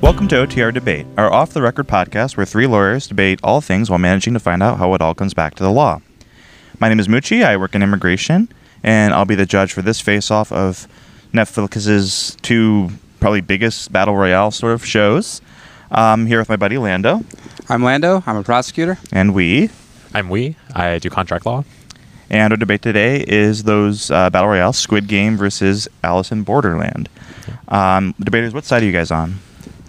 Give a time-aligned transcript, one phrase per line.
[0.00, 3.90] Welcome to OTR Debate, our off the record podcast where three lawyers debate all things
[3.90, 6.00] while managing to find out how it all comes back to the law.
[6.78, 8.48] My name is Mucci, I work in immigration,
[8.82, 10.86] and I'll be the judge for this face off of
[11.32, 12.90] Netflix's two
[13.20, 15.40] probably biggest battle royale sort of shows.
[15.90, 17.22] I'm here with my buddy Lando,
[17.68, 18.22] I'm Lando.
[18.26, 18.98] I'm a prosecutor.
[19.12, 19.70] and Huy.
[20.14, 21.64] I'm Huy, I do contract law.
[22.30, 27.08] And our debate today is those uh, battle royale Squid Game versus Alice in Borderland.
[27.68, 29.36] Um, debaters, what side are you guys on?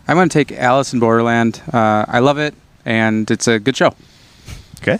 [0.07, 1.61] I'm going to take Alice in Borderland.
[1.71, 2.53] Uh, I love it,
[2.85, 3.93] and it's a good show.
[4.81, 4.99] Okay.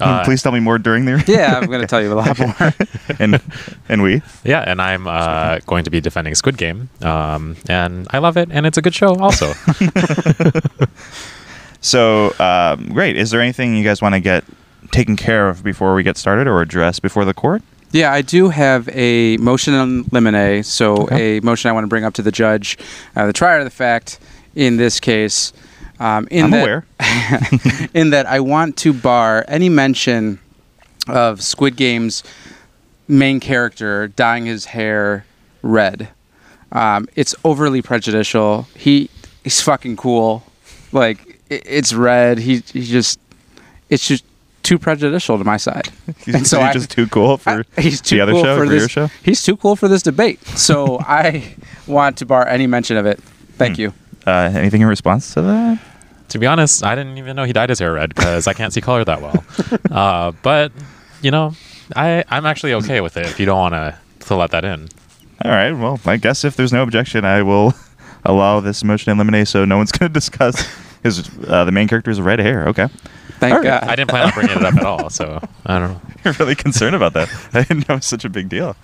[0.00, 2.38] Uh, Please tell me more during the Yeah, I'm going to tell you a lot
[2.38, 2.54] more.
[3.18, 3.40] and
[3.88, 4.22] and Huy.
[4.44, 8.48] Yeah, and I'm uh, going to be defending Squid Game, um, and I love it,
[8.50, 9.52] and it's a good show also.
[11.80, 13.16] So um, great.
[13.16, 14.44] Is there anything you guys want to get
[14.90, 17.62] taken care of before we get started or address before the court?
[17.92, 21.38] Yeah, I do have a motion on limine, so Okay.
[21.38, 22.78] a motion I want to bring up to the judge,
[23.16, 24.18] uh, the trier of the fact
[24.54, 25.52] in this case.
[25.98, 26.86] Um, in I'm that, aware.
[27.94, 30.38] in that I want to bar any mention
[31.08, 32.22] of Squid Game's
[33.08, 35.26] main character dyeing his hair
[35.62, 36.08] red.
[36.72, 38.66] Um, it's overly prejudicial.
[38.76, 39.10] He
[39.42, 40.44] he's fucking cool.
[40.92, 42.38] Like i it's red.
[42.38, 43.18] He he just
[43.90, 44.24] it's just
[44.70, 45.88] too prejudicial to my side.
[46.24, 48.44] He's, And so he's I- just too cool for I- he's too the other cool
[48.44, 48.80] show for, for this.
[48.82, 49.06] your show.
[49.22, 50.38] He's too cool for this debate.
[50.56, 51.54] So I
[51.86, 53.18] want to bar any mention of it.
[53.58, 53.82] Thank Hmm.
[53.82, 53.92] you.
[54.26, 55.78] Uh, anything in response to that?
[56.28, 58.72] to be honest, I didn't even know he dyed his hair red because I can't
[58.72, 59.42] see color that well.
[59.90, 60.70] Uh, but
[61.22, 61.54] you know,
[61.96, 63.98] I I'm actually okay with it if you don't want to
[64.28, 64.88] to let that in.
[65.44, 65.72] All right.
[65.72, 67.74] Well, I guess if there's no objection, I will
[68.24, 69.48] allow this motion to eliminate.
[69.48, 70.54] So no one's going to discuss
[71.02, 72.68] his uh, the main character's red hair.
[72.68, 72.86] Okay.
[73.40, 73.80] Thank All right.
[73.80, 73.84] God.
[73.84, 76.00] I didn't plan on bringing it up at all, so I don't know.
[76.24, 77.28] You're really concerned about that.
[77.54, 78.76] I didn't know it was such a big deal.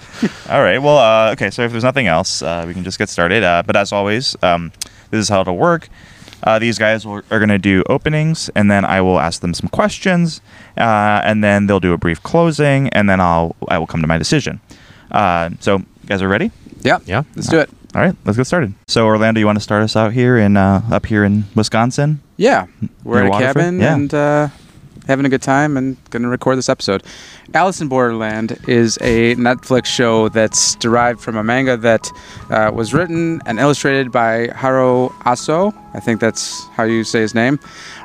[0.48, 0.78] All right.
[0.78, 1.50] Well, uh, okay.
[1.50, 3.44] So if there's nothing else, uh, we can just get started.
[3.44, 4.72] Uh, but as always, um,
[5.10, 5.90] this is how it'll work.
[6.42, 9.52] Uh, these guys will, are going to do openings, and then I will ask them
[9.52, 10.40] some questions,
[10.78, 14.06] uh, and then they'll do a brief closing, and then I'll I will come to
[14.06, 14.60] my decision.
[15.10, 16.50] Uh, so, you guys are ready?
[16.80, 16.98] Yeah.
[17.04, 17.24] Yeah.
[17.34, 17.70] Let's do it.
[17.96, 18.74] All right, let's get started.
[18.88, 22.20] So, Orlando, you want to start us out here in uh, up here in Wisconsin?
[22.36, 22.66] Yeah,
[23.04, 23.54] we're Near at a Waterford?
[23.56, 23.94] cabin Yeah.
[23.94, 24.48] and uh,
[25.06, 27.02] having a good time and going to record this episode.
[27.54, 32.06] Alice in Borderland is a Netflix show that's derived from a manga that
[32.50, 35.72] uh, was written and illustrated by Haro Aso.
[35.94, 37.58] I think that's how you say his name.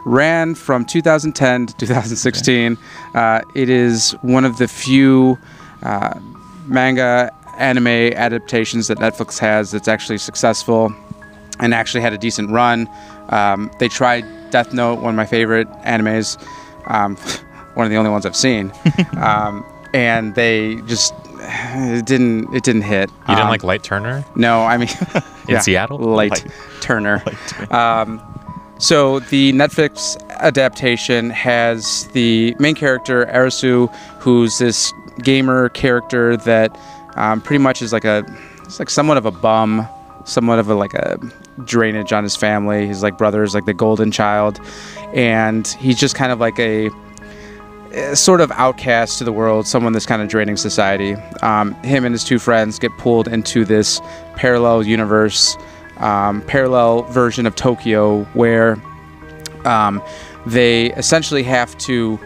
[0.06, 2.78] Ran from 2010 to 2016.
[3.14, 5.38] Uh, it is one of the few
[5.84, 6.18] uh,
[6.66, 7.30] manga
[7.62, 10.94] anime adaptations that Netflix has that's actually successful
[11.60, 12.90] and actually had a decent run.
[13.30, 16.38] Um, they tried Death Note, one of my favorite animes,
[16.88, 17.16] um,
[17.76, 18.72] one of the only ones I've seen,
[19.18, 19.64] um,
[19.94, 21.14] and they just
[21.44, 23.10] it didn't it didn't hit.
[23.10, 24.26] You didn't Um, like Light Turner?
[24.36, 24.90] No, I mean
[25.48, 25.98] In Seattle?
[25.98, 26.48] Light, Light.
[26.82, 27.24] Turner.
[27.26, 27.72] Light.
[27.72, 28.22] Um,
[28.80, 34.92] so the Netflix adaptation has the main character Arisu, who's this
[35.24, 36.76] gamer character that
[37.16, 38.24] um, pretty much is like a,
[38.64, 39.88] it's like somewhat of a bum,
[40.26, 41.20] somewhat of a like a
[41.66, 42.88] drainage on his family.
[42.88, 44.60] His like brother is like the golden child,
[45.14, 46.90] and he's just kind of like a
[48.14, 51.16] sort of outcast to the world, someone that's kind of draining society.
[51.42, 54.00] Um, him and his two friends get pulled into this
[54.36, 55.58] parallel universe,
[55.98, 58.82] um, parallel version of Tokyo, where
[59.66, 60.02] um,
[60.46, 62.20] they essentially have to.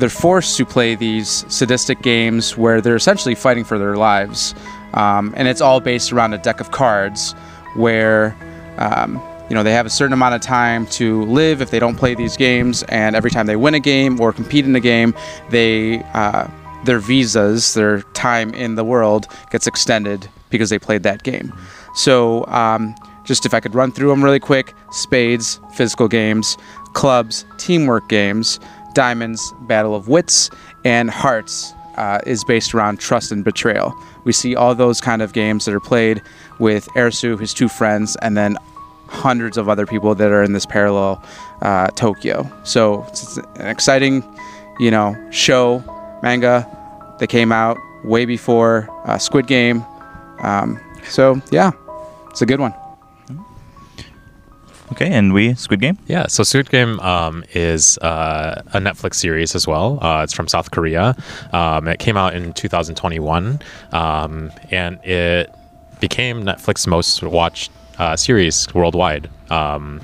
[0.00, 4.54] They're forced to play these sadistic games where they're essentially fighting for their lives,
[4.94, 7.32] um, and it's all based around a deck of cards,
[7.76, 8.34] where
[8.78, 11.96] um, you know they have a certain amount of time to live if they don't
[11.96, 15.14] play these games, and every time they win a game or compete in a game,
[15.50, 16.48] they uh,
[16.84, 21.52] their visas, their time in the world gets extended because they played that game.
[21.94, 22.94] So, um,
[23.24, 26.56] just if I could run through them really quick spades, physical games,
[26.94, 28.58] clubs, teamwork games,
[28.94, 30.50] diamonds, battle of wits,
[30.84, 33.94] and hearts uh, is based around trust and betrayal.
[34.24, 36.22] We see all those kind of games that are played
[36.58, 38.56] with Arisu, his two friends, and then
[39.06, 41.22] hundreds of other people that are in this parallel
[41.62, 42.50] uh, Tokyo.
[42.64, 44.24] So it's an exciting,
[44.78, 45.82] you know, show
[46.22, 46.66] manga
[47.18, 49.84] that came out way before uh, Squid Game.
[50.42, 51.72] Um, so yeah,
[52.30, 52.74] it's a good one.
[54.92, 55.98] Okay, and Huy Squid Game.
[56.06, 59.98] Yeah, so Squid Game um, is uh, a Netflix series as well.
[60.02, 61.14] Uh, it's from South Korea.
[61.52, 63.60] Um, it came out in 2021,
[63.92, 65.54] um, and it
[66.00, 69.30] became Netflix's most watched uh, series worldwide.
[69.50, 70.00] Um,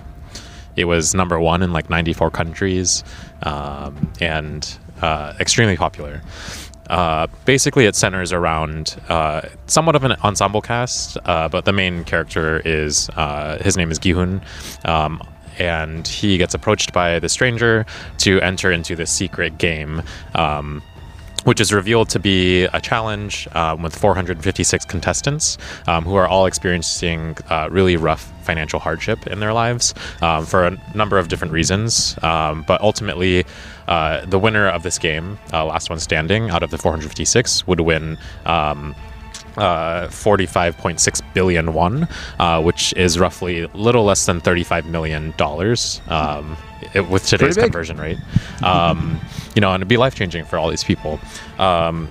[0.76, 3.02] it was number one in like 94 countries
[3.42, 6.22] um, and uh, extremely popular.
[6.88, 12.04] Uh, basically, it centers around uh, somewhat of an ensemble cast, uh, but the main
[12.04, 14.42] character is uh, his name is Gihun.
[14.84, 15.22] Um,
[15.58, 17.86] and he gets approached by the stranger
[18.18, 20.02] to enter into this secret game.
[20.34, 20.82] Um,
[21.46, 25.56] which is revealed to be a challenge um, with 456 contestants
[25.86, 30.66] um, who are all experiencing uh, really rough financial hardship in their lives um, for
[30.66, 32.18] a number of different reasons.
[32.22, 33.44] Um, but ultimately,
[33.86, 37.80] uh, the winner of this game, uh, last one standing out of the 456, would
[37.80, 38.18] win.
[38.44, 38.96] Um,
[39.56, 42.08] uh, 45.6 billion won,
[42.38, 46.56] uh, which is roughly a little less than 35 million dollars um,
[47.10, 48.18] with today's conversion rate.
[48.62, 49.20] Um,
[49.54, 51.18] you know, and it'd be life changing for all these people.
[51.58, 52.08] Um,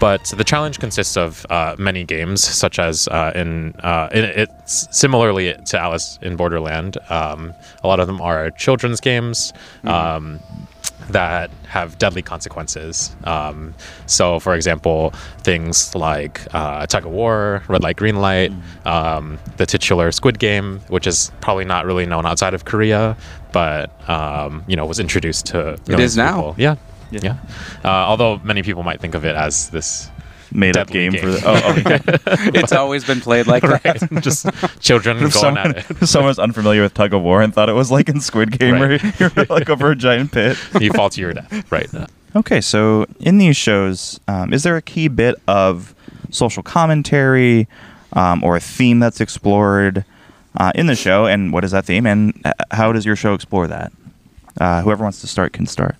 [0.00, 4.88] but the challenge consists of uh, many games, such as uh, in, uh, in it's
[4.96, 6.96] similarly to Alice in Borderland.
[7.10, 7.52] Um,
[7.84, 9.52] a lot of them are children's games.
[9.84, 10.40] Um,
[11.12, 13.14] that have deadly consequences.
[13.24, 13.74] Um,
[14.06, 15.10] so, for example,
[15.42, 18.52] things like uh, tug of war, red light, green light,
[18.84, 23.16] um, the titular Squid Game, which is probably not really known outside of Korea,
[23.52, 25.72] but um, you know was introduced to.
[25.86, 26.36] it is is now.
[26.36, 26.54] people.
[26.58, 26.76] Yeah,
[27.10, 27.20] Yeah.
[27.22, 27.36] yeah.
[27.84, 30.08] Uh, although many people might think of it as this
[30.52, 31.20] Made up game, game.
[31.22, 31.42] for the.
[31.44, 32.50] Oh, okay.
[32.58, 34.08] it's always been played like that.
[34.22, 34.46] just
[34.80, 35.90] children if going someone, at it.
[36.02, 38.74] if someone's unfamiliar with tug of war and thought it was like in Squid Game
[38.80, 39.00] Right.
[39.02, 40.58] where you're like over a giant pit.
[40.80, 41.88] You fall to your death, right?
[42.34, 45.94] Okay, so in these shows, um, is there a key bit of
[46.30, 47.68] social commentary
[48.14, 50.04] um, or a theme that's explored
[50.56, 51.26] uh, in the show?
[51.26, 52.06] And what is that theme?
[52.06, 53.92] And uh, how does your show explore that?
[54.60, 55.94] Uh, whoever wants to start can start.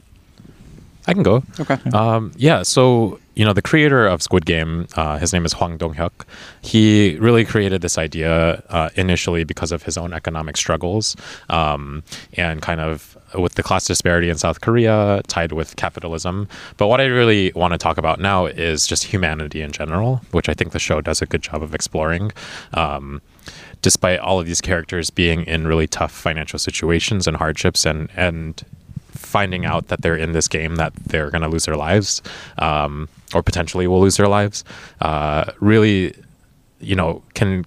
[1.06, 1.44] I can go.
[1.58, 1.78] Okay.
[1.92, 2.62] Um, yeah.
[2.62, 6.26] So you know, the creator of Squid Game, uh, his name is Hwang Dong Hyuk.
[6.60, 11.16] He really created this idea uh, initially because of his own economic struggles
[11.48, 12.02] um,
[12.34, 16.48] and kind of with the class disparity in South Korea tied with capitalism.
[16.76, 20.50] But what I really want to talk about now is just humanity in general, which
[20.50, 22.32] I think the show does a good job of exploring.
[22.74, 23.22] Um,
[23.80, 28.66] despite all of these characters being in really tough financial situations and hardships and and
[29.12, 32.20] finding out that they're in this game that they're going to lose their lives
[32.58, 34.64] um, or potentially will lose their lives
[35.00, 36.14] uh, really
[36.80, 37.64] you know can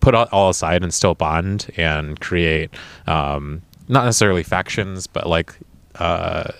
[0.00, 2.70] put all- aside and still bond and create
[3.06, 5.54] um, not necessarily factions but like
[5.96, 6.50] uh,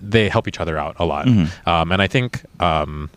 [0.00, 1.26] they help each other out a lot.
[1.66, 3.10] Um, and i think um,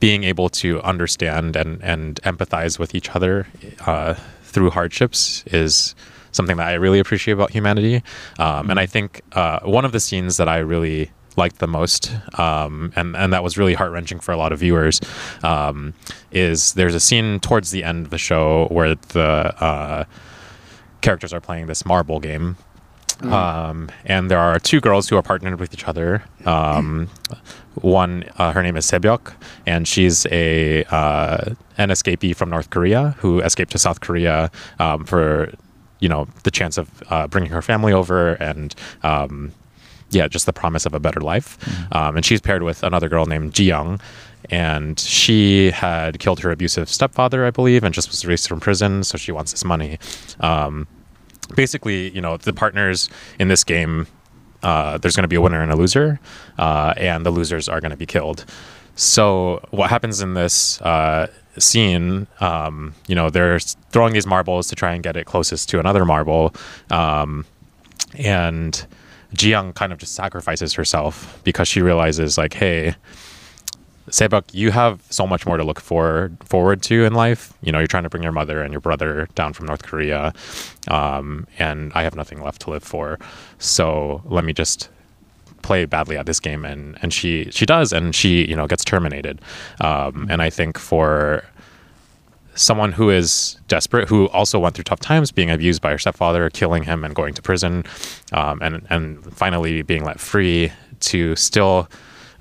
[0.00, 3.46] being able to understand and, and empathize with each other
[3.86, 5.94] uh, through hardships is
[6.32, 8.02] something that I really appreciate about humanity.
[8.38, 12.12] Um, and I think uh, one of the scenes that I really liked the most,
[12.38, 15.00] um, and, and that was really heart wrenching for a lot of viewers,
[15.42, 15.94] um,
[16.30, 20.04] is there's a scene towards the end of the show where the uh,
[21.00, 22.56] characters are playing this marble game.
[23.22, 26.22] Um, and there are two girls who are partnered with each other.
[26.44, 27.08] Um,
[27.76, 29.32] one, uh, her name is Sebyok,
[29.64, 35.04] and she's a uh, an escapee from North Korea who escaped to South Korea um,
[35.04, 35.52] for
[36.00, 39.52] you know the chance of uh, bringing her family over and um,
[40.10, 41.58] yeah, just the promise of a better life.
[41.92, 44.00] Um, and she's paired with another girl named Ji Young,
[44.50, 49.04] and she had killed her abusive stepfather, I believe, and just was released from prison.
[49.04, 49.98] So she wants this money.
[50.40, 50.86] Um,
[51.54, 53.08] basically, you know, the partners
[53.38, 54.06] in this game,
[54.62, 56.20] uh, there's going to be a winner and a loser,
[56.58, 58.44] uh, and the losers are going to be killed.
[58.94, 62.26] So what happens in this uh, scene?
[62.40, 63.58] Um, you know, they're
[63.90, 66.54] throwing these marbles to try and get it closest to another marble,
[66.90, 67.44] um,
[68.16, 68.86] and
[69.36, 72.94] Jiyoung kind of just sacrifices herself because she realizes, like, hey,
[74.10, 77.52] Sebok, you have so much more to look for forward to in life.
[77.62, 80.32] You know, you're trying to bring your mother and your brother down from North Korea,
[80.88, 83.18] um, and I have nothing left to live for.
[83.58, 84.88] So let me just
[85.62, 88.84] play badly at this game, and and she she does, and she you know gets
[88.84, 89.40] terminated.
[89.80, 91.44] Um, and I think for
[92.56, 96.50] someone who is desperate, who also went through tough times, being abused by her stepfather,
[96.50, 97.84] killing him, and going to prison,
[98.32, 101.88] um, and and finally being let free, to still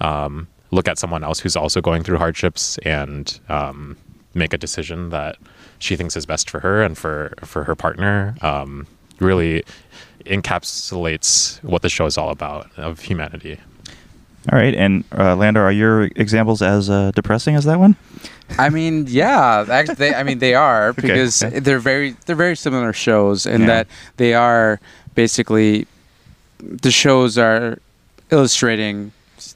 [0.01, 3.97] um, look at someone else who's also going through hardships and um,
[4.33, 5.37] make a decision that
[5.79, 8.35] she thinks is best for her and for for her partner.
[8.41, 8.87] Um,
[9.19, 9.63] really
[10.25, 13.59] encapsulates what the show is all about of humanity.
[14.51, 17.95] All right, and uh, Lando, are your examples as uh, depressing as that one?
[18.59, 21.59] I mean, yeah, actually, they, I mean they are Okay, because okay.
[21.59, 23.67] they're very they're very similar shows in Yeah.
[23.67, 23.87] that
[24.17, 24.79] they are
[25.15, 25.87] basically
[26.59, 27.79] the shows are
[28.31, 29.11] illustrating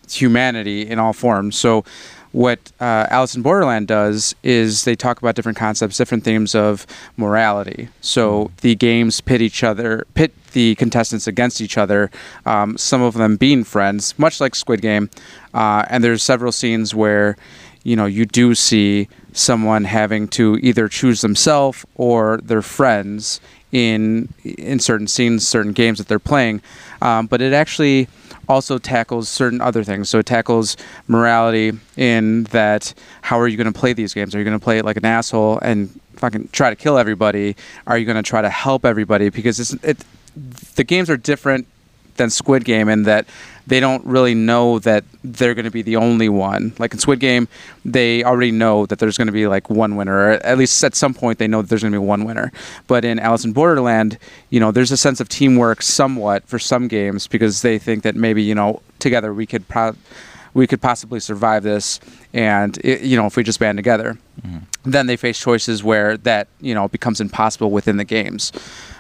[0.10, 1.56] humanity in all forms.
[1.56, 1.84] So
[2.32, 6.86] what uh, Alice in Borderland does is they talk about different concepts, different themes of
[7.18, 7.90] morality.
[8.02, 12.10] So the games pit each other, pit the contestants against each other,
[12.46, 15.10] um, some of them being friends, much like Squid Game.
[15.54, 17.38] Uh, and there's several scenes where,
[17.84, 23.40] you know, you do see someone having to either choose themselves or their friends
[23.72, 26.62] in in certain scenes, certain games that they're playing.
[27.02, 28.08] Um, but it actually
[28.48, 30.10] also tackles certain other things.
[30.10, 30.76] So it tackles
[31.08, 34.34] morality in that how are you going to play these games?
[34.34, 37.56] Are you going to play it like an asshole and fucking try to kill everybody?
[37.86, 39.30] Are you going to try to help everybody?
[39.30, 40.04] Because it's, it,
[40.76, 41.68] the games are different
[42.20, 43.26] than Squid Game in that
[43.70, 46.74] they don't really know that they're going to be the only one.
[46.80, 47.48] Like in Squid Game,
[47.86, 50.96] they already know that there's going to be like one winner, or at least at
[50.96, 52.52] some point they know that there's going to be one winner.
[52.88, 54.18] But in Alice in Borderland,
[54.50, 58.16] you know, there's a sense of teamwork somewhat for some games because they think that
[58.16, 59.96] maybe you know together we could pro-
[60.56, 62.00] we could possibly survive this,
[62.34, 64.18] and it, you know if we just band together.
[64.42, 64.60] Mm-hmm.
[64.84, 68.52] Then they face choices where that you know becomes impossible within the games.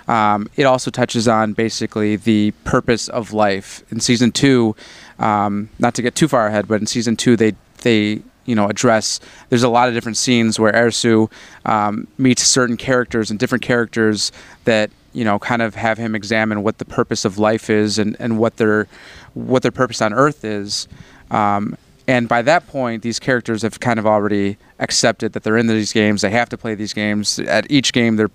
[0.09, 3.83] Um, it also touches on basically the purpose of life.
[3.91, 4.75] In season two,
[5.19, 8.67] um, not to get too far ahead, but in season two, they they you know
[8.67, 9.19] address.
[9.49, 11.31] There's a lot of different scenes where Arisu
[11.65, 14.31] um, meets certain characters and different characters
[14.65, 18.17] that you know kind of have him examine what the purpose of life is and,
[18.19, 18.87] and what their
[19.35, 20.87] what their purpose on Earth is.
[21.29, 25.67] Um, and by that point, these characters have kind of already accepted that they're in
[25.67, 26.21] these games.
[26.21, 27.39] They have to play these games.
[27.39, 28.31] At each game, they're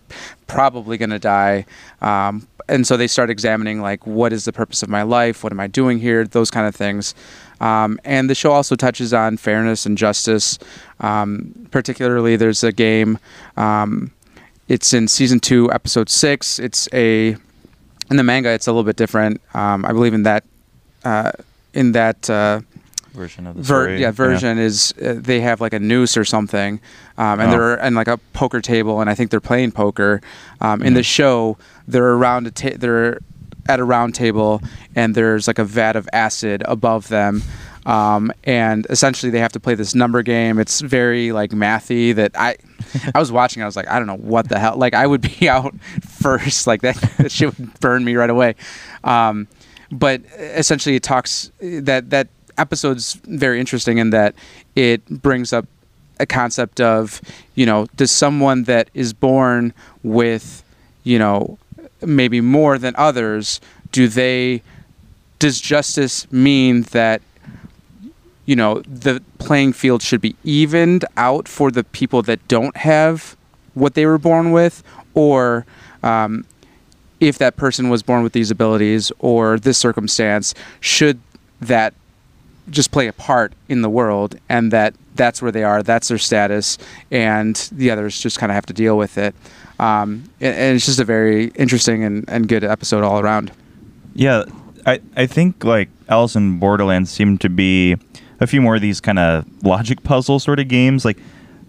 [0.47, 1.67] probably going to die.
[2.01, 5.43] Um, and so they start examining, like, what is the purpose of my life?
[5.43, 6.25] What am I doing here?
[6.25, 7.15] Those kind of things.
[7.61, 10.59] Um, and the show also touches on fairness and justice.
[11.01, 13.19] Um, particularly, there's a game.
[13.57, 14.13] Um,
[14.69, 16.59] it's in season two, episode six.
[16.59, 17.37] It's a
[18.11, 18.51] in the manga.
[18.51, 19.41] It's a little bit different.
[19.55, 20.45] Um, I believe in that.
[21.05, 21.33] Uh,
[21.73, 22.29] in that.
[22.29, 22.61] Uh,
[23.15, 24.01] version of the Ver- story.
[24.01, 26.81] yeah, version is uh, they have like a noose or something,
[27.17, 27.51] um, and Oh.
[27.53, 30.21] they're and like a poker table, and I think they're playing poker.
[30.61, 31.05] Um, In the Mhm.
[31.05, 33.19] show, they're around a ta- they're
[33.67, 34.61] at a round table,
[34.95, 37.43] and there's like a vat of acid above them.
[37.87, 40.59] Um, and essentially, they have to play this number game.
[40.59, 42.15] It's very like mathy.
[42.15, 42.57] That I,
[43.15, 43.63] I was watching.
[43.63, 44.77] I was like, I don't know what the hell.
[44.77, 46.67] Like, I would be out first.
[46.67, 48.55] Like that, that shit would burn me right away.
[49.05, 49.49] Um,
[49.93, 54.35] but essentially, it talks that that episode's very interesting in that
[54.75, 55.67] it brings up
[56.21, 57.21] a concept of
[57.55, 60.63] you know does someone that is born with
[61.03, 61.59] you know
[62.03, 64.63] maybe more than others do they
[65.39, 67.21] does justice mean that
[68.47, 73.37] you know the playing field should be evened out for the people that don't have
[73.75, 74.83] what they were born with?
[75.15, 75.67] Or
[76.03, 76.47] um,
[77.21, 81.21] if that person was born with these abilities or this circumstance should
[81.61, 81.95] that
[82.71, 86.19] just play a part in the world and that that's where they are that's their
[86.19, 86.77] status
[87.11, 89.35] and the others just kind of have to deal with it.
[89.79, 93.53] Um, and, and it's just a very interesting and, and good episode all around.
[94.15, 94.45] Yeah,
[94.87, 97.97] I I think like Alice in Borderlands seemed to be
[98.41, 101.05] a few more of these kind of logic puzzle sort of games.
[101.05, 101.19] Like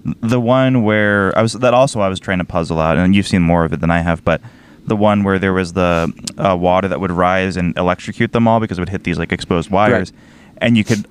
[0.03, 3.27] the one where I was that also I was trying to puzzle out, and you've
[3.27, 4.41] seen more of it than I have, but
[4.85, 8.59] the one where there was the uh, water that would rise and electrocute them all
[8.59, 10.13] because it would hit these like exposed wires,
[10.59, 11.05] and you could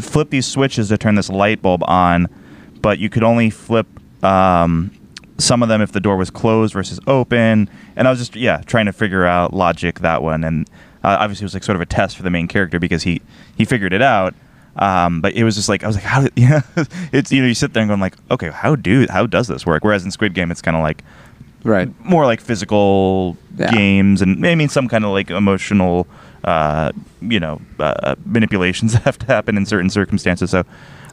[0.00, 2.28] flip these switches to turn this light bulb on,
[2.82, 3.86] but you could only flip
[4.24, 4.90] um,
[5.38, 7.68] some of them if the door was closed versus open.
[7.96, 10.68] And I was just yeah trying to figure out logic that one, and
[11.04, 13.22] uh, obviously it was like sort of a test for the main character because he
[13.56, 14.34] he figured it out.
[14.76, 16.20] Um, but it was just like I was like, how?
[16.22, 16.60] Did, yeah,
[17.12, 19.66] it's you know you sit there and going like, okay, how do how does this
[19.66, 19.82] work?
[19.84, 21.02] Whereas in Squid Game, it's kind of like
[21.64, 23.68] right more like physical Yeah.
[23.72, 26.06] games and I mean some kind of like emotional,
[26.44, 30.50] uh, you know, uh, manipulations that have to happen in certain circumstances.
[30.50, 30.64] So,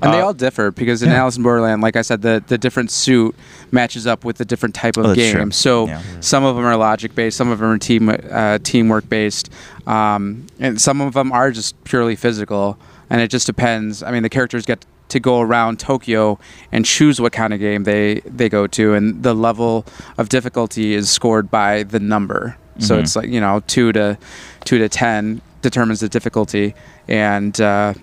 [0.02, 1.18] and they uh, all differ because in yeah.
[1.18, 3.36] Alice in Borderland, like I said, the, the different suit
[3.72, 5.36] matches up with the different type of Oh, game.
[5.36, 5.52] true.
[5.52, 6.02] So Yeah.
[6.20, 9.50] some of them are logic based, some of them are team uh, teamwork based,
[9.88, 12.78] um, and some of them are just purely physical.
[13.10, 14.02] And it just depends.
[14.04, 16.40] I mean, the characters get to go around Tokyo
[16.72, 19.86] and choose what kind of game they they go to, and the level
[20.18, 22.58] of difficulty is scored by the number.
[22.80, 23.00] So Mhm.
[23.02, 24.18] it's like you know two to
[24.66, 26.76] two to ten determines the difficulty,
[27.08, 27.94] and uh,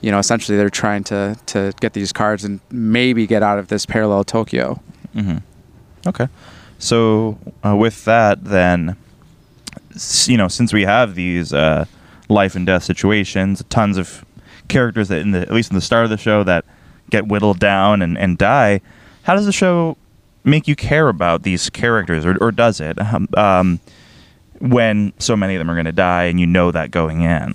[0.00, 3.68] you know essentially they're trying to to get these cards and maybe get out of
[3.68, 4.80] this parallel Tokyo.
[5.14, 5.38] hmm
[6.06, 6.28] Okay.
[6.78, 8.96] So uh, with that, then,
[10.26, 11.86] you know, since we have these uh,
[12.28, 14.24] life and death situations, tons of
[14.68, 16.64] characters that, in the, at least in the start of the show, that
[17.10, 18.80] get whittled down and, and die.
[19.24, 19.96] How does the show
[20.44, 22.98] make you care about these characters, or, or does it?
[23.00, 23.80] Um, um,
[24.60, 27.52] when so many of them are going to die, and you know that going in.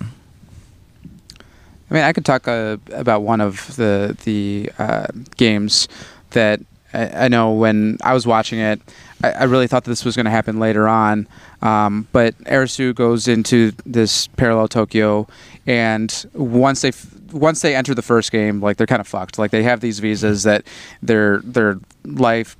[1.90, 5.06] I mean, I could talk uh, about one of the the uh,
[5.36, 5.88] games
[6.30, 6.60] that
[6.92, 8.80] I, I know when I was watching it,
[9.22, 11.28] I, I really thought this was going to happen later on.
[11.62, 15.26] Um, but Arisu goes into this parallel Tokyo,
[15.66, 19.38] and once they f- once they enter the first game, like they're kind of fucked.
[19.38, 20.64] Like they have these visas that
[21.02, 22.56] their their life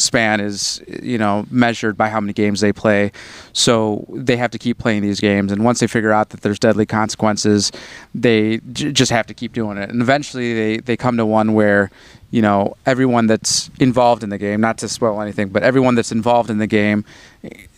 [0.00, 3.10] span is you know measured by how many games they play
[3.52, 6.58] so they have to keep playing these games and once they figure out that there's
[6.58, 7.72] deadly consequences
[8.14, 11.52] they j- just have to keep doing it and eventually they they come to one
[11.54, 11.90] where
[12.30, 16.12] you know everyone that's involved in the game not to spoil anything but everyone that's
[16.12, 17.04] involved in the game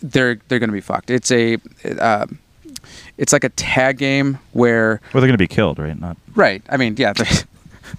[0.01, 1.57] they're they're going to be fucked it's a
[1.99, 2.25] uh,
[3.17, 5.99] it's like a tag game where Well, they're going to be killed, right?
[5.99, 6.17] Not.
[6.35, 7.13] right i mean yeah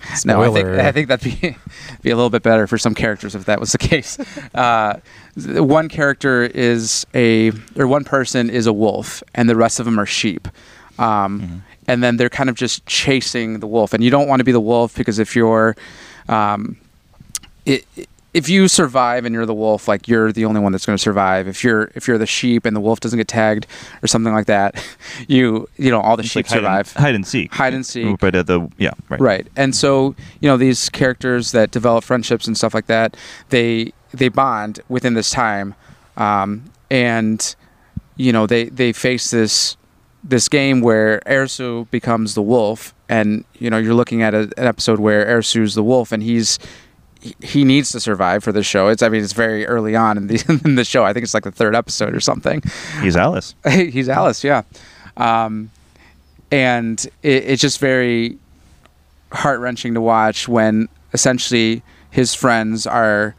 [0.24, 1.56] no i think i think that'd be
[2.02, 4.18] be a little bit better for some characters if that was the case.
[4.54, 4.98] Uh,
[5.36, 9.98] one character is a or one person is a wolf and the rest of them
[9.98, 10.48] are sheep.
[10.98, 13.92] Um, and then they're kind of just chasing the wolf.
[13.92, 15.74] And you don't want to be the wolf because if you're
[16.28, 16.76] um,
[17.64, 17.86] it,
[18.34, 21.02] if you survive and you're the wolf, like you're the only one that's going to
[21.02, 21.46] survive.
[21.48, 23.66] If you're if you're the sheep and the wolf doesn't get tagged
[24.02, 24.82] or something like that,
[25.28, 26.92] you you know all the It's sheep like hide and- survive.
[27.02, 27.52] hide and seek.
[27.54, 28.18] Hide and seek.
[28.18, 29.20] But at the yeah, right.
[29.20, 29.46] Right.
[29.56, 33.16] And so, you know, these characters that develop friendships and stuff like that,
[33.50, 35.74] they they bond within this time.
[36.16, 37.54] Um, and
[38.16, 39.76] you know, they they face this
[40.24, 44.66] this game where Arisu becomes the wolf and you know, you're looking at a, an
[44.66, 46.58] episode where Arisu's the wolf and he's
[47.40, 48.88] he- needs to survive for the show.
[48.88, 51.04] It's I mean it's very early on in the in the show.
[51.04, 52.62] I think it's like the third episode or something.
[53.00, 53.54] He's Alice.
[53.68, 54.62] He's Alice, yeah.
[55.16, 55.70] Um,
[56.50, 58.38] and it, it's just very
[59.32, 63.34] heart wrenching to watch when essentially his friends are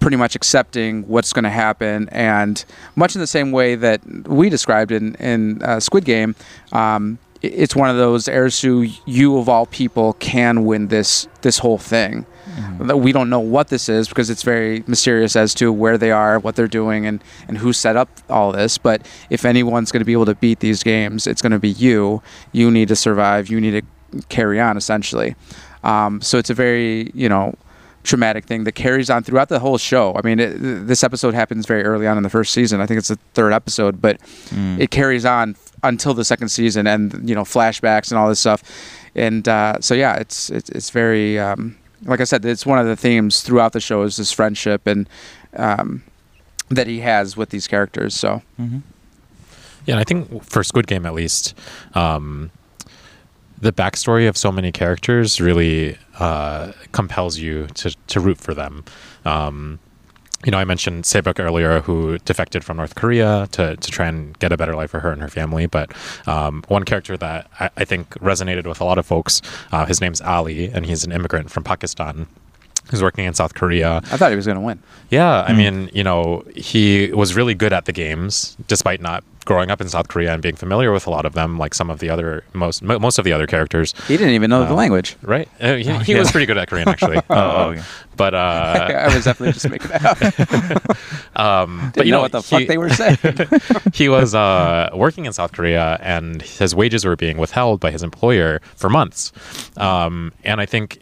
[0.00, 2.64] pretty much accepting what's going to happen, and
[2.94, 6.34] much in the same way that we described in in uh, Squid Game.
[6.72, 11.78] Um, it's one of those Arisu, you of all people can win this this whole
[11.78, 12.26] thing.
[12.80, 16.10] That We don't know what this is because it's very mysterious as to where they
[16.10, 18.78] are, what they're doing, and, and who set up all this.
[18.78, 21.70] But if anyone's going to be able to beat these games, it's going to be
[21.70, 22.22] you.
[22.52, 23.48] You need to survive.
[23.48, 25.36] You need to carry on, essentially.
[25.84, 27.54] Um, so it's a very, you know,
[28.04, 30.14] traumatic thing that carries on throughout the whole show.
[30.14, 32.80] I mean, it, this episode happens very early on in the first season.
[32.80, 34.18] I think it's the third episode, but
[34.80, 38.62] it carries on until the second season, and you know, flashbacks and all this stuff.
[39.14, 42.86] And uh, so, yeah, it's it's, it's very, um, like I said, it's one of
[42.86, 45.08] the themes throughout the show is this friendship and
[45.56, 46.02] um,
[46.68, 48.14] that he has with these characters.
[48.14, 48.78] So, Mm-hmm.
[49.86, 51.54] Yeah, I think for Squid Game at least,
[51.94, 52.50] um,
[53.58, 58.84] the backstory of so many characters really uh, compels you to to root for them.
[59.24, 59.78] Um,
[60.44, 64.38] you know, I mentioned Sebok earlier, who defected from North Korea to, to try and
[64.38, 65.66] get a better life for her and her family.
[65.66, 65.92] But
[66.28, 70.00] um, one character that I, I think resonated with a lot of folks, uh, his
[70.00, 72.28] name's Ali, and he's an immigrant from Pakistan
[72.90, 73.96] who's working in South Korea.
[74.10, 74.82] I thought he was going to win.
[75.10, 79.70] Yeah, I mean, you know, he was really good at the games, despite not growing
[79.70, 82.00] up in South Korea and being familiar with a lot of them, like some of
[82.00, 83.94] the other most mo- most of the other characters.
[84.06, 85.16] He didn't even know the Uh, language.
[85.22, 85.48] Right?
[85.58, 86.18] Uh, he he yeah.
[86.18, 87.16] was pretty good at Korean, actually.
[87.30, 87.82] Oh, Uh, oh, okay.
[88.16, 88.38] But uh,
[89.08, 91.36] I was definitely just making that up.
[91.40, 93.16] um, Didn't but you know, know what the he, fuck they were saying.
[93.94, 98.02] he was uh, working in South Korea, and his wages were being withheld by his
[98.02, 99.32] employer for months.
[99.78, 100.98] Um, and I think,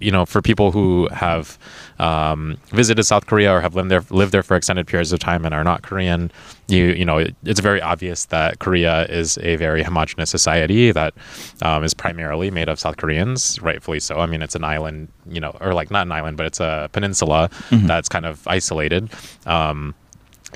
[0.00, 1.58] you know, for people who have
[1.98, 5.44] um, visited South Korea or have lived there lived there for extended periods of time
[5.44, 6.30] and are not Korean,
[6.68, 11.14] you you know, it, it's very obvious that Korea is a very homogenous society that
[11.62, 14.18] um, is primarily made of South Koreans, rightfully so.
[14.20, 16.88] I mean, it's an island, you know, or like not an island, but it's a
[16.92, 17.50] peninsula
[17.86, 19.10] that's kind of isolated.
[19.46, 19.94] Um,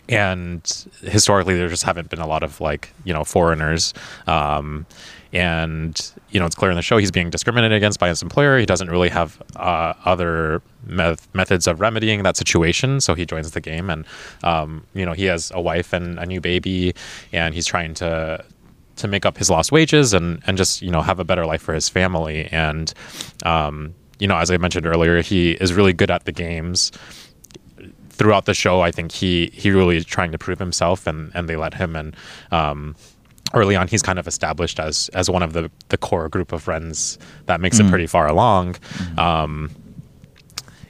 [0.09, 3.95] and historically there just haven't been a lot of like you know foreigners
[4.27, 4.87] um,
[5.33, 8.59] and you know it's clear in the show he's being discriminated against by his employer.
[8.59, 13.01] He doesn't really have uh, other meth- methods of remedying that situation.
[13.01, 14.05] So he joins the game and
[14.43, 16.95] um, you know he has a wife and a new baby
[17.33, 18.45] and he's trying to
[18.97, 21.63] to make up his lost wages and and just you know have a better life
[21.63, 22.47] for his family.
[22.51, 22.93] And
[23.45, 26.93] um, you know as i mentioned earlier he is really good at the games.
[28.11, 31.49] Throughout the show, I think he he really is trying to prove himself, and and
[31.49, 31.97] they let him.
[31.97, 32.15] And
[32.51, 32.95] um,
[33.55, 36.63] early on, he's kind of established as as one of the the core group of
[36.63, 38.77] friends that makes it pretty far along.
[39.19, 39.71] Um,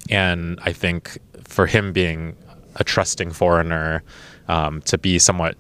[0.09, 2.37] and I think for him being
[2.77, 4.03] a trusting foreigner,
[4.49, 5.57] um, to be somewhat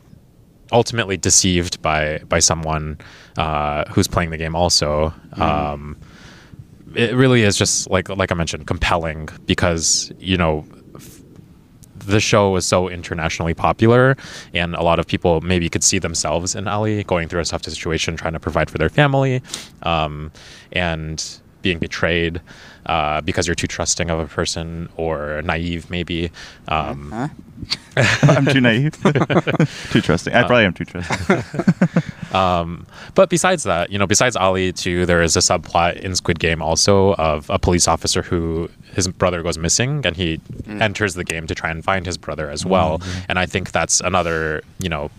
[0.72, 2.98] ultimately deceived by by someone
[3.36, 5.12] uh, who's playing the game also.
[5.34, 5.96] Um,
[6.94, 10.64] it really is just like like I mentioned, compelling because you know
[12.10, 14.16] the show was so internationally popular
[14.54, 17.64] and a lot of people maybe could see themselves in Ali going through a tough
[17.64, 19.42] situation trying to provide for their family
[19.82, 20.30] um,
[20.72, 22.40] and being betrayed
[22.86, 26.30] uh, because you're too trusting of a person or naive, maybe.
[26.68, 27.28] Um, Huh?
[28.22, 28.94] I'm too naive,
[29.90, 30.32] too trusting.
[30.32, 31.42] I probably am too trusting.
[32.32, 36.38] Um, but besides that, you know, besides Ali too, there is a subplot in Squid
[36.38, 41.24] Game also of a police officer who his brother goes missing and he enters the
[41.24, 43.00] game to try and find his brother as well.
[43.28, 45.10] And I think that's another, you know,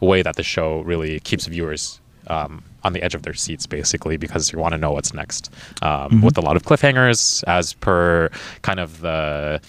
[0.00, 4.16] way that the show really keeps viewers um, on the edge of their seats basically
[4.16, 5.50] because you want to know what's next.
[5.82, 8.30] Um, With a lot of cliffhangers as per
[8.62, 9.60] kind of the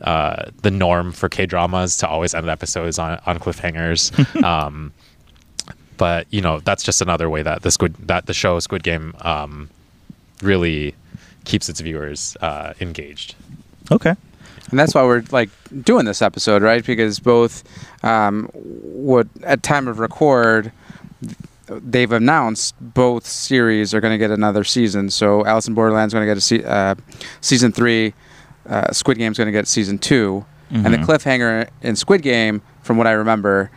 [0.00, 4.12] uh, the norm for K dramas to always end episodes on, on cliffhangers.
[4.44, 4.92] um,
[5.96, 9.14] but you know that's just another way that the squid that the show Squid Game
[9.20, 9.70] um,
[10.42, 10.94] really
[11.44, 13.34] keeps its viewers uh, engaged.
[13.90, 14.14] Okay.
[14.70, 15.50] And that's why we're like
[15.82, 16.84] doing this episode, right?
[16.84, 17.62] Because both,
[18.02, 20.72] um, what at time of record,
[21.66, 25.10] they've announced both series are going to get another season.
[25.10, 26.94] So Alice in Borderland's is going to get a se- uh,
[27.40, 28.14] season three.
[28.68, 31.04] Uh, Squid Game's going to get season 2 and the Mhm.
[31.04, 33.70] cliffhanger in Squid Game, from what I remember,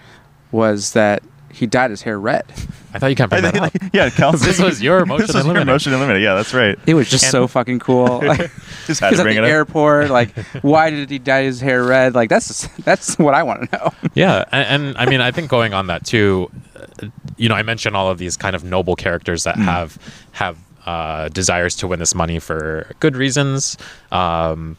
[0.51, 1.21] was that
[1.57, 2.45] he dyed his hair red.
[2.93, 3.73] I thought you can't bring that up.
[3.93, 4.45] yeah, Kelsey.
[4.45, 5.67] This was your this motion was your eliminated.
[5.67, 6.23] motion eliminated.
[6.23, 6.77] Yeah, that's right.
[6.85, 8.19] It was just And- so fucking cool.
[8.23, 8.51] Like,
[8.87, 9.49] Just had He's to at bring the it up.
[9.51, 10.09] airport.
[10.09, 12.15] Like, why did he dye his hair red?
[12.15, 13.91] Like, that's that's what I want to know.
[14.13, 17.63] Yeah, and, and I mean, I think going on that too, uh, you know, I
[17.63, 19.97] mentioned all of these kind of noble characters that have
[20.31, 23.77] have uh, desires to win this money for good reasons,
[24.13, 24.77] um,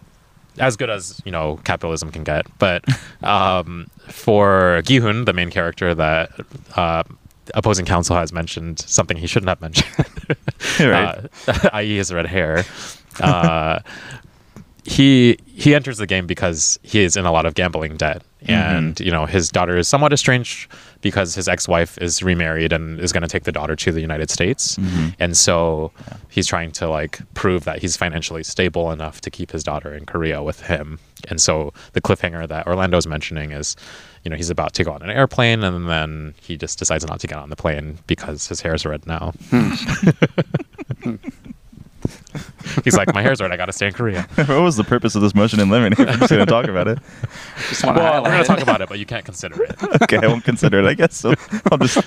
[0.59, 2.47] as good as you know capitalism can get.
[2.59, 2.85] But
[3.23, 6.31] um, for Gihun, the main character that
[6.77, 7.03] uh,
[7.55, 10.07] opposing counsel has mentioned something he shouldn't have mentioned,
[10.81, 11.27] Right.
[11.49, 12.65] uh, i.e., his red hair.
[13.21, 13.81] Uh,
[14.85, 18.99] he he enters the game because he is in a lot of gambling debt and
[19.01, 23.23] you know his daughter is somewhat estranged because his ex-wife is remarried and is going
[23.23, 24.77] to take the daughter to the united states.
[24.77, 25.09] Mm-hmm.
[25.19, 25.93] And so
[26.29, 30.07] he's trying to like prove that he's financially stable enough to keep his daughter in
[30.07, 30.99] korea with him.
[31.29, 33.77] And so the cliffhanger that orlando's mentioning is
[34.25, 37.21] you know he's about to go on an airplane and then he just decides not
[37.21, 39.71] to get on the plane because his hair is red now hmm.
[41.03, 41.15] Hmm.
[42.85, 45.23] He's like my hair's red i gotta stay in korea what was the purpose of
[45.23, 45.93] this motion in limine?
[45.93, 46.99] If we're just going to talk about it.
[47.69, 49.83] Just want to well, we're gonna talk about it, but you can't consider it.
[50.03, 50.87] okay, I won't consider it.
[50.87, 51.35] I guess so.
[51.71, 51.99] I'll just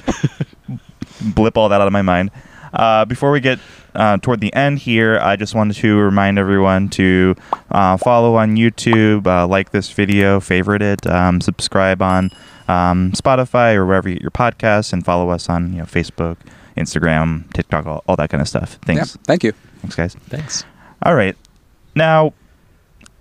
[1.35, 2.31] blip all that out of my mind.
[2.73, 3.59] Uh, before we get
[3.95, 7.35] uh, toward the end here, I just wanted to remind everyone to
[7.69, 12.31] uh, follow on YouTube, uh, like this video, favorite it, um, subscribe on
[12.69, 16.37] um, Spotify or wherever you get your podcasts, and follow us on you know Facebook,
[16.77, 18.79] Instagram, TikTok, all, all that kind of stuff.
[18.87, 19.53] Yeah, Thanks, thank you.
[19.81, 20.15] Thanks, guys.
[20.29, 20.63] Thanks.
[21.03, 21.35] All right.
[21.95, 22.33] Now,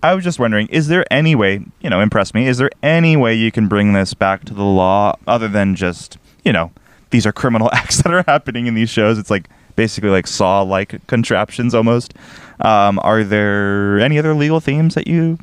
[0.03, 3.15] I was just wondering, is there any way, you know, impress me, is there any
[3.15, 6.71] way you can bring this back to the law other than just, you know,
[7.11, 9.17] these are criminal acts that are happening in these shows?
[9.17, 12.13] It's like basically like saw like contraptions almost.
[12.59, 15.37] Um, are there any other legal themes that you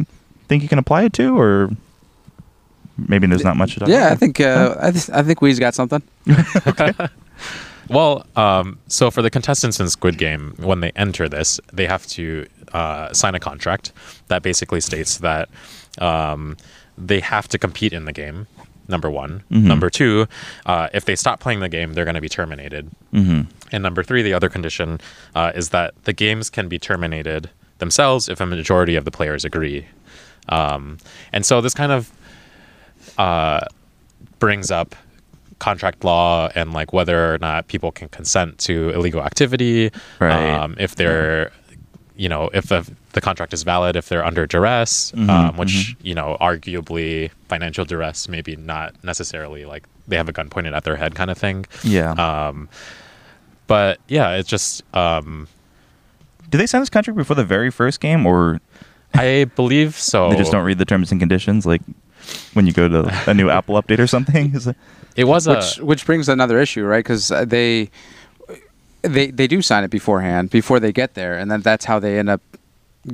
[0.49, 1.71] think you can apply it to, or
[2.97, 5.59] maybe there's not much to talk Yeah, I think uh, I, th- I think we's
[5.59, 6.03] got something.
[7.89, 12.07] Well, um, so for the contestants in Squid Game, when they enter this, they have
[12.09, 13.93] to uh, sign a contract
[14.29, 15.49] that basically states that
[15.99, 16.57] um,
[16.97, 18.47] they have to compete in the game.
[18.91, 19.43] Number one.
[19.51, 19.65] Mhm.
[19.65, 20.27] Number two,
[20.65, 22.91] uh, if they stop playing the game, they're going to be terminated.
[23.13, 23.43] Mm-hmm.
[23.71, 24.99] And number three, the other condition
[25.35, 29.45] uh, is that the games can be terminated themselves if a majority of the players
[29.45, 29.87] agree.
[30.49, 30.97] Um,
[31.35, 32.11] and so this kind of
[33.19, 33.61] uh,
[34.39, 34.95] brings up
[35.59, 39.91] contract law and like whether or not people can consent to illegal activity.
[40.21, 40.55] Right.
[40.55, 41.51] Um, if they're,
[42.17, 45.97] you know, if the, the contract is valid, if they're under duress, Mhm, um, which,
[46.03, 50.85] you know, arguably financial duress, maybe not necessarily like they have a gun pointed at
[50.85, 51.67] their head kind of thing.
[51.83, 52.13] Yeah.
[52.13, 52.69] Um,
[53.67, 55.49] but yeah, it's just um,
[56.51, 58.61] Do they sign this contract before the very first game, or
[59.15, 60.29] I believe so.
[60.31, 61.83] they just don't read the terms and conditions, like
[62.55, 64.55] when you go to a new Apple update or something?
[64.55, 64.77] Is it?
[65.17, 67.05] It was a which which brings another issue, right?
[67.05, 67.91] Because uh, they
[69.03, 72.19] they they do sign it beforehand before they get there, and then that's how they
[72.19, 72.41] end up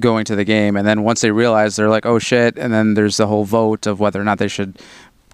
[0.00, 0.76] going to the game.
[0.76, 3.86] And then once they realize, they're like, "Oh shit!" And then there's the whole vote
[3.86, 4.78] of whether or not they should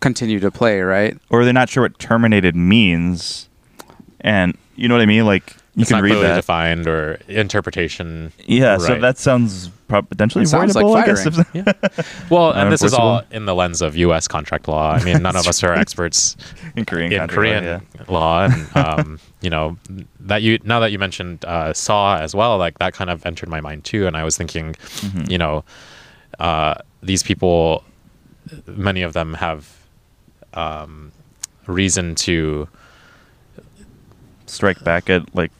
[0.01, 1.19] continue to play, right?
[1.29, 3.49] or they're not sure what terminated means,
[4.21, 5.27] and you know what I mean.
[5.27, 6.35] Like you it's can not read clearly that.
[6.37, 8.33] defined or interpretation.
[8.47, 10.97] Yeah, so that sounds prob- potentially It sounds like voidable.
[10.97, 11.23] I guess.
[11.25, 11.47] firing.
[11.55, 12.05] if- Yeah.
[12.29, 14.27] Well, and this is all in the lens of U.S.
[14.27, 14.91] contract law.
[14.93, 16.37] I mean, none of us are experts
[16.77, 17.13] in Korean.
[17.13, 18.05] in contract law, Korean yeah.
[18.09, 19.77] law, and um, you know
[20.19, 23.49] that you now that you mentioned uh, Saw as well, like that kind of entered
[23.49, 25.31] my mind too, and I was thinking, Mhm.
[25.31, 25.65] you know,
[26.41, 27.85] uh, these people,
[28.67, 29.69] many of them have
[30.55, 31.13] um,
[31.69, 32.69] reason to
[34.47, 35.53] strike back at like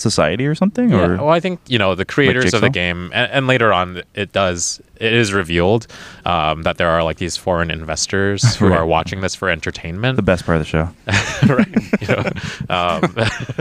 [0.00, 0.90] society or something?
[0.90, 3.72] Yeah, Or well, I think you know the creators of the game, and, and later
[3.72, 5.86] on, it does it is revealed
[6.26, 8.78] um, that there are like these foreign investors who Right.
[8.78, 10.88] are watching this for entertainment, the best part of the show.
[11.54, 12.00] right?
[12.00, 12.24] You know,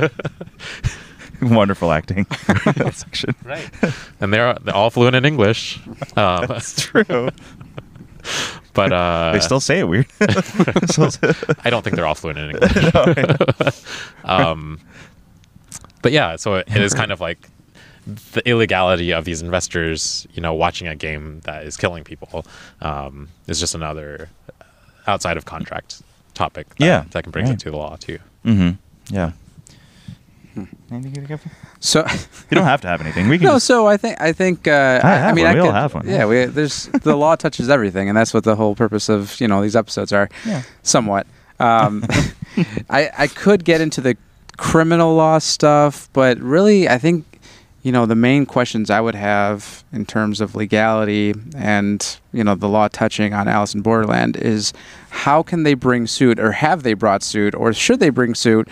[0.01, 0.09] um,
[1.55, 2.25] Wonderful acting.
[2.91, 3.33] section.
[3.45, 3.69] right,
[4.19, 5.79] and they're they're all fluent in English,
[6.17, 7.29] um, True.
[8.73, 10.05] but uh, they still say it weird.
[10.19, 13.83] I don't think they're all fluent in English.
[14.25, 14.79] um,
[16.01, 17.49] but yeah, so it is kind of like
[18.33, 22.45] the illegality of these investors, you know, watching a game that is killing people
[22.81, 24.29] um, is just another
[25.07, 26.01] outside of contract
[26.33, 26.67] topic.
[26.77, 27.53] That, Yeah, that can bring right.
[27.53, 28.19] it to the law too.
[28.45, 28.71] mm-hmm.
[29.13, 29.31] Yeah.
[30.91, 31.39] Anything you got?
[31.79, 32.05] So
[32.49, 33.29] You don't have to have anything.
[33.29, 33.45] We can.
[33.45, 35.51] no, just- so I think I think uh, I have mean one.
[35.57, 36.07] I We all have one.
[36.07, 39.47] Yeah, we there's the law touches everything, and that's what the whole purpose of you
[39.47, 40.27] know these episodes are.
[40.45, 40.63] Yeah.
[40.83, 41.27] Somewhat.
[41.59, 42.03] Um,
[42.89, 44.17] I I could get into the
[44.59, 47.39] criminal law stuff, but really I think
[47.81, 52.55] you know the main questions I would have in terms of legality and you know
[52.55, 54.73] the law touching on Alice in Borderland is
[55.11, 58.67] how can they bring suit or have they brought suit or should they bring suit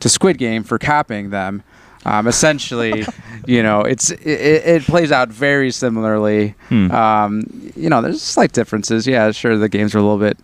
[0.00, 1.62] to Squid Game for copying them?
[2.04, 3.06] Um, essentially,
[3.46, 6.54] you know, it's it, it plays out very similarly.
[6.68, 6.90] Hmm.
[6.90, 9.06] Um, you know, there's slight differences.
[9.06, 10.36] Yeah, sure, the games are a little bit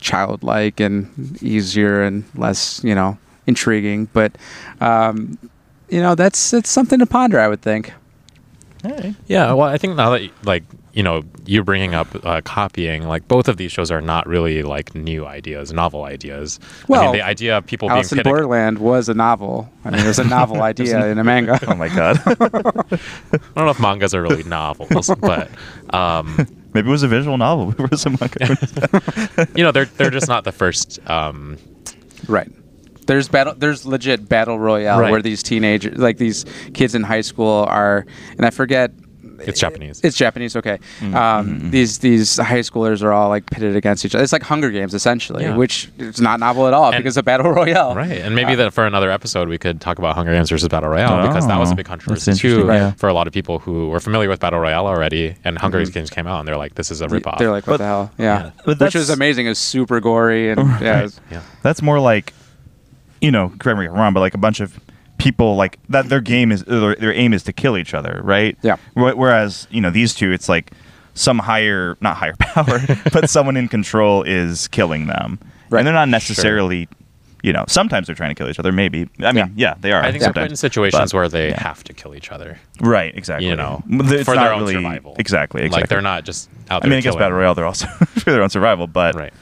[0.00, 4.06] childlike and easier and less, you know, intriguing.
[4.12, 4.36] But
[4.80, 5.38] um,
[5.88, 7.38] you know, that's it's something to ponder.
[7.40, 7.92] I would think.
[8.82, 9.14] Hey.
[9.26, 13.26] Yeah, well, I think now that like you know you bringing up uh, copying, like
[13.26, 16.60] both of these shows are not really like new ideas, novel ideas.
[16.62, 19.68] I Well, mean, the idea of people Alice in being pitted- Borderland was a novel.
[19.84, 21.58] I mean, it was a novel idea in a manga.
[21.68, 22.20] Oh my god.
[22.26, 22.98] I
[23.56, 25.50] don't know if mangas are really novels, but
[25.92, 27.70] um, Maybe it was a visual novel.
[27.82, 29.48] It was a manga.
[29.56, 31.00] you know they're they're just not the first.
[31.10, 31.56] Um,
[32.28, 32.50] Right.
[33.06, 33.54] There's battle.
[33.56, 35.10] There's legit battle royale Right.
[35.10, 38.04] where these teenagers, like these kids in high school, are,
[38.36, 38.92] and I forget.
[39.38, 40.00] It's Japanese.
[40.02, 40.56] It's Japanese.
[40.56, 40.78] Okay.
[41.00, 41.14] Mm-hmm.
[41.14, 44.24] Um, these these high schoolers are all like pitted against each other.
[44.24, 45.56] It's like Hunger Games essentially, Yeah.
[45.56, 47.94] which is not novel at all And- because of battle royale.
[47.94, 50.88] Right, and maybe that for another episode we could talk about Hunger Games versus Battle
[50.88, 52.92] Royale because that was a Oh, big controversy too yeah.
[52.92, 56.08] for a lot of people who were familiar with Battle Royale already, and Hunger Games
[56.08, 58.10] came out and they're like, "This is a ripoff." They're like, what But- the hell?
[58.16, 58.24] Yeah.
[58.24, 58.50] Yeah.
[58.56, 59.46] But Which that's- was amazing.
[59.48, 60.96] It's super gory and yeah.
[61.04, 62.32] it's- yeah, That's more like,
[63.26, 64.78] you know, correct me if I'm wrong, but like a bunch of
[65.18, 66.08] people like that.
[66.08, 68.56] Their game is their, their aim is to kill each other, right?
[68.62, 68.76] Yeah.
[68.94, 70.70] Whereas you know these two, it's like
[71.14, 72.78] some higher, not higher power,
[73.12, 75.38] but someone in control is killing them,
[75.70, 75.80] Right.
[75.80, 76.88] and they're not necessarily.
[77.42, 78.72] You know, sometimes they're trying to kill each other.
[78.72, 79.08] Maybe.
[79.20, 80.02] I mean, yeah, they are.
[80.02, 80.52] I think they're put sometimes.
[80.52, 81.60] in situations But, where they yeah.
[81.62, 82.58] have to kill each other.
[82.80, 83.14] Right.
[83.16, 83.46] Exactly.
[83.46, 85.14] You know, It's for not their own really- survival.
[85.18, 85.62] Exactly.
[85.62, 85.82] Exactly.
[85.82, 86.88] Like they're not just out there.
[86.88, 87.18] I mean, against killing.
[87.26, 87.86] battle royale, they're also
[88.18, 89.32] for their own survival, but Right.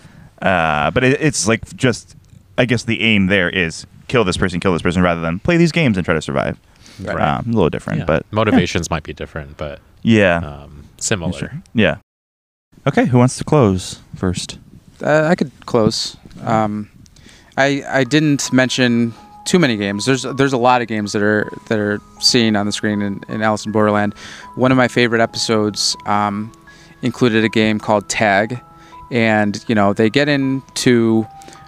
[0.42, 2.14] Uh, but it, it's like just,
[2.58, 5.56] I guess the aim there is kill this person, kill this person, rather than play
[5.56, 6.58] these games and try to survive.
[7.02, 7.20] Right.
[7.20, 8.04] Um, a little different, Yeah.
[8.06, 11.32] but motivations might be different, but yeah, um, similar.
[11.32, 11.52] sure.
[11.74, 11.96] yeah.
[12.86, 14.58] Okay, who wants to close first?
[15.02, 16.16] Uh, I could close.
[16.44, 16.88] Um,
[17.56, 19.12] I I didn't mention
[19.44, 20.04] too many games.
[20.04, 23.20] There's there's a lot of games that are that are seen on the screen in,
[23.28, 24.14] in Alice in Borderland.
[24.54, 26.52] One of my favorite episodes um,
[27.02, 28.60] included a game called Tag,
[29.10, 31.26] and you know they get into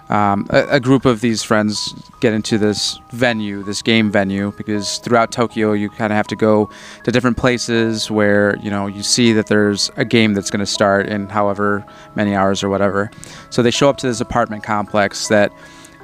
[0.09, 4.99] um, a, a group of these friends get into this venue, this game venue, because
[4.99, 6.69] throughout Tokyo you kind of have to go
[7.03, 10.65] to different places where you know you see that there's a game that's going to
[10.65, 13.11] start in however many hours or whatever.
[13.49, 15.51] So they show up to this apartment complex that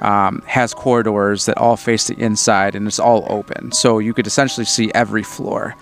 [0.02, 3.72] um, has corridors that all face the inside and it's all open.
[3.72, 5.74] So you could essentially see every floor.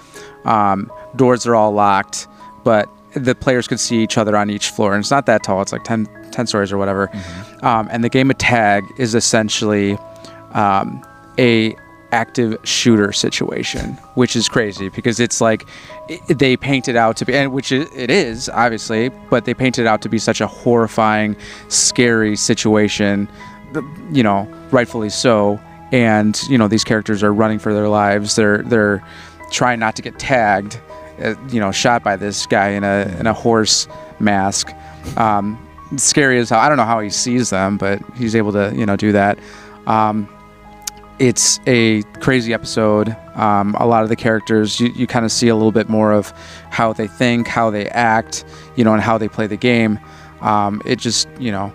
[0.44, 2.28] Um, doors are all locked,
[2.62, 4.94] but the players could see each other on each floor.
[4.94, 7.10] And it's not that tall, it's like 10, 10 stories or whatever.
[7.62, 9.98] Um, and the game of tag is essentially
[10.52, 11.04] um,
[11.38, 11.76] a
[12.12, 15.64] active shooter situation, which is crazy because it's like
[16.10, 19.54] i they paint it out to be, and which it, it is obviously, but they
[19.54, 21.34] paint it out to be such a horrifying,
[21.68, 23.28] scary situation.
[24.12, 25.58] You know, rightfully so.
[25.92, 28.36] And you know, these characters are running for their lives.
[28.36, 29.02] They're they're
[29.50, 30.78] trying not to get tagged.
[31.22, 34.72] Uh, you know, shot by this guy in a in a horse mask.
[35.16, 35.58] Um,
[35.96, 38.86] scary as how I don't know how he sees them, but he's able to you
[38.86, 39.38] know do that.
[39.86, 40.28] Um,
[41.18, 43.16] it's a crazy episode.
[43.34, 46.12] Um, a lot of the characters, you, you kind of see a little bit more
[46.12, 46.32] of
[46.70, 50.00] how they think, how they act, you know, and how they play the game.
[50.40, 51.72] Um, it just, you know,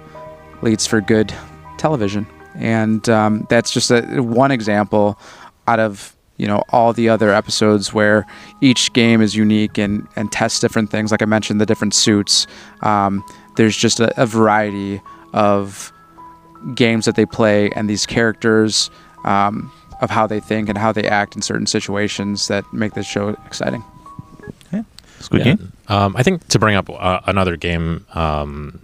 [0.62, 1.34] leads for good
[1.78, 2.28] television.
[2.56, 5.18] And um, that's just a, one example
[5.66, 8.26] out of, you know, all the other episodes where
[8.62, 11.12] each game is unique and, and tests different things.
[11.12, 12.48] Like I mentioned, the different suits.
[12.82, 13.24] Um,
[13.56, 15.02] there's just a, a variety
[15.34, 15.92] of
[16.76, 18.90] games that they play and these characters
[19.26, 19.72] um,
[20.02, 23.30] of how they think and how they act in certain situations that make this show
[23.46, 23.84] exciting.
[25.20, 25.56] Squid Yeah.
[25.56, 25.74] Game.
[25.88, 28.80] Um, I think to bring up uh, another game um,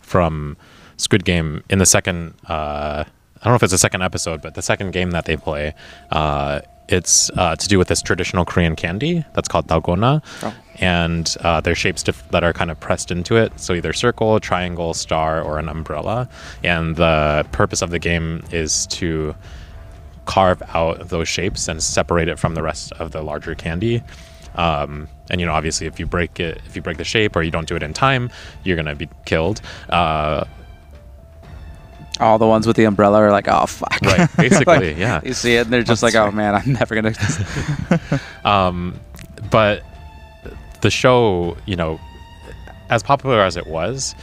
[0.00, 0.56] from
[0.96, 4.54] Squid Game in the second, uh, I don't know if it's the second episode, but
[4.54, 5.74] the second game that they play,
[6.10, 10.54] uh, it's uh, to do with this traditional Korean candy that's called dalgona, Oh.
[10.80, 13.58] and uh, there's shapes that are kind of pressed into it.
[13.58, 16.28] So either circle, triangle, star, or an umbrella.
[16.64, 19.34] And the purpose of the game is to
[20.26, 24.02] carve out those shapes and separate it from the rest of the larger candy.
[24.54, 27.42] Um, and you know, obviously, if you break it, if you break the shape or
[27.42, 28.30] you don't do it in time,
[28.64, 29.60] you're gonna be killed.
[29.88, 30.44] Uh,
[32.20, 33.98] All the ones with the umbrella are like, oh fuck.
[34.02, 35.20] right, basically, Like, yeah.
[35.24, 37.14] You see it, and they're just like, oh man, I'm never gonna.
[38.44, 39.00] Um,
[39.50, 39.82] but
[40.82, 41.98] the show, you know,
[42.90, 44.14] as popular as it was,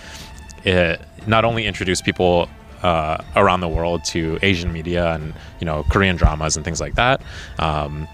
[0.63, 2.49] it not only introduced people
[2.83, 6.95] uh, around the world to Asian media and you know Korean dramas and things like
[6.95, 7.21] that.
[7.57, 8.07] Um,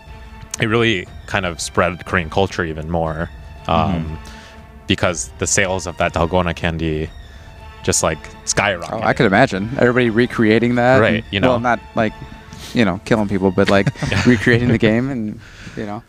[0.60, 3.30] it really kind of spread Korean culture even more
[3.68, 4.18] um,
[4.88, 7.10] because the sales of that dalgona candy
[7.86, 8.90] just like skyrocketed.
[8.92, 11.00] Oh, I could imagine everybody recreating that.
[11.00, 11.50] Right, and- you know.
[11.52, 12.12] Well, not like,
[12.74, 13.88] you know, killing people, but like
[14.26, 15.40] recreating the game, and
[15.78, 16.04] you know,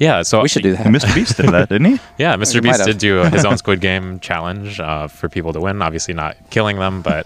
[0.00, 0.86] Yeah, so we should do that.
[0.86, 1.14] Mr.
[1.14, 2.00] Beast did that, didn't he?
[2.18, 2.54] Yeah, Mr.
[2.56, 5.82] You might Beast did do his own Squid Game challenge uh, for people to win.
[5.82, 7.24] Obviously, not killing them, but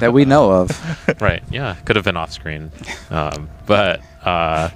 [0.00, 1.20] that we know of.
[1.20, 2.70] right, yeah, could have been off screen.
[3.10, 4.68] Um, but uh,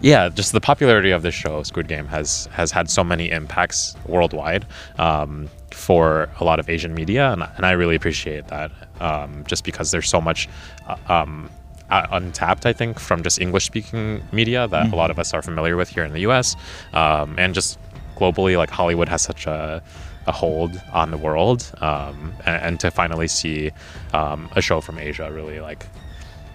[0.00, 3.96] yeah, just the popularity of this show, Squid Game, has has had so many impacts
[4.06, 4.64] worldwide
[4.98, 8.70] um, for a lot of Asian media, and, and I really appreciate that.
[9.00, 10.48] Um, just because there's so much.
[10.86, 11.50] Uh, um,
[11.90, 15.42] uh, untapped, I think, from just English speaking media that a lot of us are
[15.42, 16.56] familiar with here in the US.
[16.94, 17.78] Um, and just
[18.16, 19.82] globally, like Hollywood has such a,
[20.26, 21.70] a hold on the world.
[21.82, 23.70] Um, and, and to finally see
[24.14, 25.86] um, a show from Asia really like,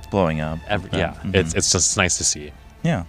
[0.09, 0.57] Blowing up.
[0.67, 1.35] every, yeah, Mhm.
[1.35, 2.51] it's, it's just nice to see.
[2.83, 3.03] Yeah.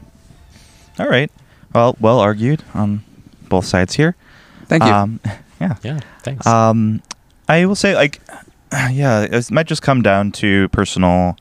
[0.98, 1.32] All right.
[1.74, 3.02] Well, well argued on
[3.48, 4.14] both sides here.
[4.66, 5.18] Thank you.
[5.60, 5.76] Yeah.
[5.82, 6.46] Yeah, thanks.
[6.46, 7.02] Um,
[7.48, 8.20] I will say, like,
[8.72, 11.36] yeah, it might just come down to personal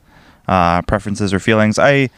[0.48, 1.78] uh, preferences or feelings.
[1.78, 2.10] I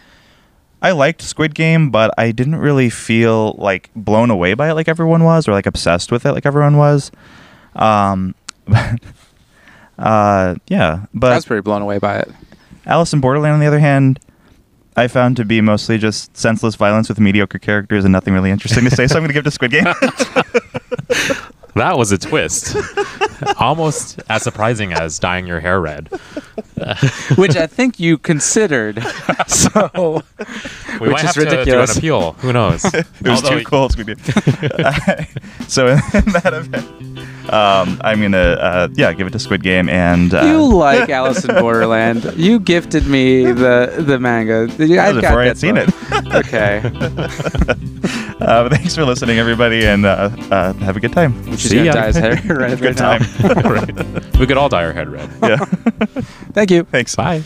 [0.80, 4.88] I liked Squid Game, but I didn't really feel like blown away by it like
[4.88, 7.12] everyone was, or like obsessed with it like everyone was.
[7.76, 8.34] Um,
[9.98, 12.30] uh, yeah, but I was pretty blown away by it.
[12.84, 14.18] Alice in Borderland, on the other hand,
[14.96, 18.84] I found to be mostly just senseless violence with mediocre characters and nothing really interesting
[18.84, 19.06] to say.
[19.06, 19.84] so I'm going to give it to Squid Game.
[21.74, 22.76] that was a twist.
[23.58, 26.08] Almost as surprising as dyeing your hair red.
[27.36, 29.02] which I think you considered.
[29.46, 30.22] so,
[31.00, 31.96] We Which might is have to do an ridiculous.
[31.96, 32.32] appeal.
[32.34, 32.84] Who knows?
[32.84, 33.92] it was Although- too cold.
[33.92, 34.16] Squid Game.
[35.68, 35.96] so in
[36.32, 36.86] that event,
[37.52, 41.44] um, I'm gonna uh, yeah give it to Squid Game and uh, you like Alice
[41.44, 42.24] in Borderland.
[42.36, 44.68] You gifted me the the manga.
[44.72, 45.88] I was got before I had seen book.
[45.88, 46.34] it.
[46.34, 46.80] Okay.
[48.42, 51.32] Uh, thanks for listening, everybody, and uh, uh, have a good time.
[51.56, 51.92] She's See gonna ya.
[51.92, 53.18] dye his hair red Good right now.
[53.18, 53.62] time.
[53.72, 54.38] Right.
[54.38, 55.30] We could all dye our head red.
[55.42, 55.56] yeah.
[56.52, 56.84] Thank you.
[56.84, 57.14] thanks.
[57.16, 57.42] Bye.